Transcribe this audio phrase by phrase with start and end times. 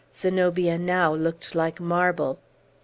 [0.19, 2.39] Zenobia now looked like marble.